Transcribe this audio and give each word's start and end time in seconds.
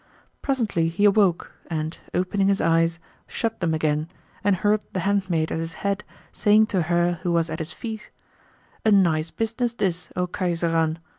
Presently 0.41 0.87
he 0.89 1.05
awoke 1.05 1.51
and, 1.67 1.95
opening 2.11 2.47
his 2.47 2.59
eyes, 2.59 2.97
shut 3.27 3.59
them 3.59 3.75
again 3.75 4.09
and 4.43 4.55
heard 4.55 4.83
the 4.93 5.01
handmaid 5.01 5.51
at 5.51 5.59
his 5.59 5.73
head 5.85 6.03
saying 6.31 6.65
to 6.73 6.81
her 6.81 7.19
who 7.21 7.31
was 7.31 7.51
at 7.51 7.59
his 7.59 7.71
feet, 7.71 8.09
"A 8.83 8.89
nice 8.89 9.29
business 9.29 9.75
this, 9.75 10.09
O 10.15 10.25
Khayzarán!" 10.25 10.97